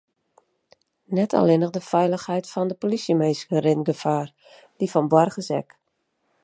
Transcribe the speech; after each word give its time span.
Net 1.17 1.35
allinnich 1.39 1.73
de 1.75 1.83
feilichheid 1.91 2.45
fan 2.53 2.67
de 2.69 2.75
polysjeminsken 2.81 3.63
rint 3.65 3.87
gefaar, 3.89 4.29
dy 4.77 4.85
fan 4.93 5.07
boargers 5.11 5.49
ek. 5.59 5.69